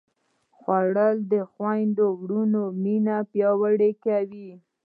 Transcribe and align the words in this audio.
خوړل 0.57 1.15
د 1.31 1.33
خویندو 1.51 2.05
وروڼو 2.21 2.63
مینه 2.83 3.17
پیاوړې 3.31 3.91
کوي 4.05 4.51